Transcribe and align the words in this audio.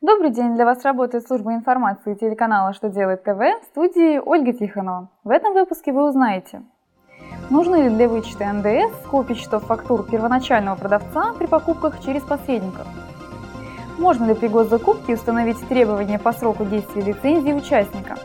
Добрый 0.00 0.30
день! 0.30 0.54
Для 0.54 0.64
вас 0.64 0.84
работает 0.84 1.26
служба 1.26 1.54
информации 1.54 2.14
телеканала 2.14 2.72
«Что 2.72 2.88
делает 2.88 3.24
ТВ» 3.24 3.40
в 3.40 3.64
студии 3.64 4.18
Ольга 4.18 4.52
Тихонова. 4.52 5.08
В 5.24 5.30
этом 5.30 5.54
выпуске 5.54 5.90
вы 5.90 6.08
узнаете, 6.08 6.62
нужно 7.50 7.82
ли 7.82 7.90
для 7.90 8.08
вычета 8.08 8.44
НДС 8.52 8.94
копии 9.10 9.34
счетов 9.34 9.64
фактур 9.64 10.08
первоначального 10.08 10.76
продавца 10.76 11.32
при 11.36 11.46
покупках 11.46 12.00
через 12.00 12.22
посредников, 12.22 12.86
можно 13.98 14.26
ли 14.26 14.34
при 14.34 14.46
госзакупке 14.46 15.14
установить 15.14 15.58
требования 15.66 16.20
по 16.20 16.30
сроку 16.30 16.64
действия 16.64 17.02
лицензии 17.02 17.52
участника, 17.52 18.18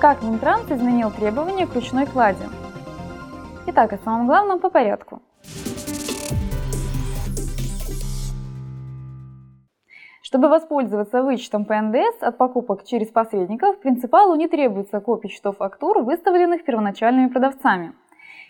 как 0.00 0.22
Минтранс 0.22 0.70
изменил 0.70 1.10
требования 1.10 1.66
к 1.66 1.74
ручной 1.74 2.06
кладе. 2.06 2.46
Итак, 3.66 3.92
о 3.92 3.98
самом 3.98 4.26
главном 4.26 4.58
по 4.58 4.70
порядку. 4.70 5.20
Чтобы 10.28 10.48
воспользоваться 10.48 11.22
вычетом 11.22 11.64
по 11.64 11.80
НДС 11.80 12.20
от 12.20 12.36
покупок 12.36 12.84
через 12.84 13.08
посредников, 13.08 13.78
принципалу 13.78 14.34
не 14.34 14.46
требуется 14.46 15.00
копий 15.00 15.28
счетов 15.28 15.56
фактур, 15.56 16.00
выставленных 16.00 16.64
первоначальными 16.64 17.28
продавцами. 17.28 17.94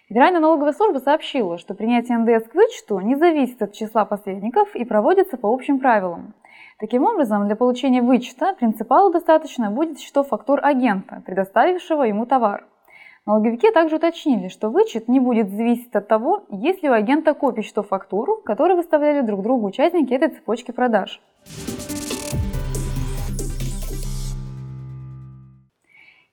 Федеральная 0.09 0.41
налоговая 0.41 0.72
служба 0.72 0.98
сообщила, 0.98 1.56
что 1.56 1.77
принятие 1.77 2.19
НДС 2.19 2.48
к 2.48 2.55
вычету 2.56 2.98
не 2.98 3.14
зависит 3.14 3.62
от 3.62 3.74
числа 3.74 4.05
посредников 4.05 4.74
и 4.74 4.84
проводится 4.84 5.36
по 5.36 5.55
общим 5.55 5.78
правилам. 5.78 6.34
Таким 6.80 7.05
образом, 7.05 7.46
для 7.46 7.55
получения 7.55 8.02
вычета 8.02 8.55
принципалу 8.55 9.12
достаточно 9.12 9.70
будет 9.70 10.00
счетов 10.00 10.30
фактур 10.30 10.58
агента, 10.60 11.22
предоставившего 11.24 12.02
ему 12.02 12.27
товар. 12.27 12.64
Налоговики 13.24 13.70
также 13.70 13.97
уточнили, 13.97 14.48
что 14.48 14.70
вычет 14.70 15.06
не 15.06 15.20
будет 15.20 15.50
зависеть 15.50 15.95
от 15.95 16.08
того, 16.08 16.42
есть 16.48 16.83
ли 16.83 16.88
у 16.88 16.92
агента 16.92 17.34
копии 17.34 17.60
счетов 17.60 17.88
фактуру, 17.88 18.38
которые 18.45 18.74
выставляли 18.74 19.20
друг 19.20 19.42
другу 19.42 19.66
участники 19.66 20.12
этой 20.12 20.30
цепочки 20.30 20.72
продаж. 20.72 21.20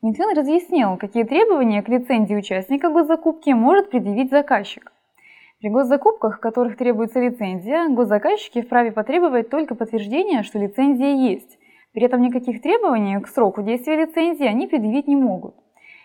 Минфин 0.06 0.38
разъяснил, 0.38 0.98
какие 0.98 1.24
требования 1.24 1.82
к 1.82 1.90
лицензии 1.90 2.36
участника 2.36 2.92
госзакупки 2.92 3.50
может 3.50 3.90
предъявить 3.90 4.30
заказчик. 4.30 4.92
При 5.60 5.70
госзакупках, 5.70 6.38
в 6.38 6.40
которых 6.40 6.78
требуется 6.78 7.20
лицензия, 7.20 7.90
госзаказчики 7.90 8.62
вправе 8.62 8.92
потребовать 8.92 9.50
только 9.50 9.74
подтверждения, 9.74 10.44
что 10.44 10.60
лицензия 10.60 11.16
есть. 11.16 11.58
При 11.92 12.04
этом 12.04 12.22
никаких 12.22 12.62
требований 12.62 13.20
к 13.20 13.28
сроку 13.28 13.64
действия 13.64 13.96
лицензии 13.96 14.46
они 14.46 14.68
предъявить 14.68 15.08
не 15.08 15.16
могут. 15.16 15.56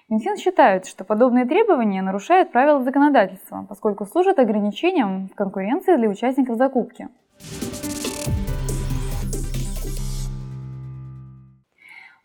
Минфин 0.09 0.39
считает, 0.39 0.87
что 0.87 1.05
подобные 1.05 1.45
требования 1.45 2.01
нарушают 2.01 2.53
правила 2.53 2.83
законодательства, 2.83 3.67
поскольку 3.69 4.06
служат 4.06 4.39
ограничением 4.39 5.28
в 5.28 5.34
конкуренции 5.34 5.97
для 5.97 6.09
участников 6.09 6.56
закупки. 6.56 7.09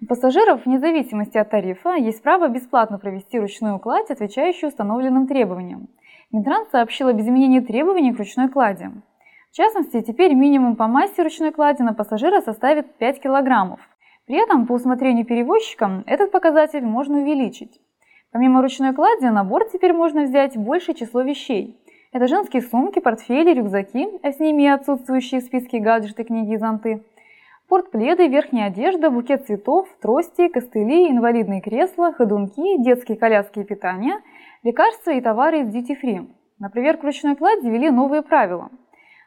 У 0.05 0.07
пассажиров, 0.07 0.67
вне 0.67 0.77
зависимости 0.77 1.35
от 1.39 1.49
тарифа, 1.49 1.95
есть 1.95 2.21
право 2.21 2.47
бесплатно 2.47 2.99
провести 2.99 3.39
ручную 3.39 3.79
кладь, 3.79 4.11
отвечающую 4.11 4.69
установленным 4.69 5.25
требованиям. 5.25 5.87
Минтранс 6.31 6.69
сообщил 6.69 7.07
об 7.07 7.19
изменении 7.19 7.59
требований 7.59 8.13
к 8.13 8.19
ручной 8.19 8.49
клади. 8.49 8.91
В 9.51 9.55
частности, 9.55 10.03
теперь 10.03 10.35
минимум 10.35 10.75
по 10.75 10.85
массе 10.85 11.23
ручной 11.23 11.51
клади 11.51 11.81
на 11.81 11.95
пассажира 11.95 12.41
составит 12.41 12.93
5 12.97 13.19
килограммов. 13.19 13.79
При 14.27 14.35
этом, 14.35 14.67
по 14.67 14.73
усмотрению 14.73 15.25
перевозчика, 15.25 16.03
этот 16.05 16.31
показатель 16.31 16.85
можно 16.85 17.17
увеличить. 17.17 17.81
Помимо 18.31 18.61
ручной 18.61 18.93
клади, 18.93 19.25
на 19.25 19.43
борт 19.43 19.71
теперь 19.71 19.93
можно 19.93 20.25
взять 20.25 20.55
большее 20.55 20.93
число 20.93 21.23
вещей. 21.23 21.81
Это 22.13 22.27
женские 22.27 22.61
сумки, 22.61 22.99
портфели, 22.99 23.55
рюкзаки, 23.55 24.07
а 24.21 24.31
с 24.31 24.39
ними 24.39 24.63
и 24.63 24.67
отсутствующие 24.67 25.41
в 25.41 25.45
списке 25.45 25.79
гаджеты, 25.79 26.25
книги 26.25 26.53
и 26.53 26.57
зонты– 26.57 27.01
Портпледы, 27.75 28.29
верхняя 28.29 28.67
одежда, 28.67 29.09
букет 29.09 29.47
цветов, 29.47 29.89
трости, 30.01 30.47
костыли, 30.47 31.11
инвалидные 31.11 31.59
кресла, 31.59 32.13
ходунки, 32.13 32.81
детские 32.81 33.17
коляски 33.17 33.59
и 33.59 33.63
питание, 33.65 34.13
лекарства 34.63 35.11
и 35.11 35.19
товары 35.19 35.59
из 35.59 35.75
duty 35.75 35.97
free. 36.01 36.25
На 36.57 36.69
проверку 36.69 37.05
ручной 37.05 37.35
клади 37.35 37.69
ввели 37.69 37.89
новые 37.89 38.21
правила. 38.21 38.69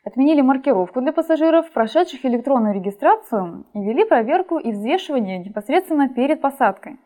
Отменили 0.03 0.41
маркировку 0.41 1.03
для 1.03 1.13
пассажиров, 1.13 1.71
прошедших 1.73 2.25
электронную 2.25 2.75
регистрацию, 2.75 3.67
и 3.75 3.81
ввели 3.81 4.07
проверку 4.07 4.57
и 4.57 4.73
взвешивание 4.73 5.37
непосредственно 5.41 6.09
перед 6.09 6.41
посадкой. 6.41 6.97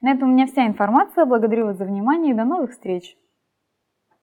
На 0.00 0.10
этом 0.10 0.30
у 0.30 0.32
меня 0.32 0.46
вся 0.46 0.66
информация. 0.66 1.26
Благодарю 1.26 1.66
вас 1.66 1.76
за 1.76 1.84
внимание 1.84 2.32
и 2.32 2.36
до 2.36 2.44
новых 2.44 2.72
встреч! 2.72 3.16